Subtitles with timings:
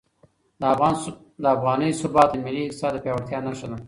[1.41, 3.77] د افغانۍ ثبات د ملي اقتصاد د پیاوړتیا نښه ده.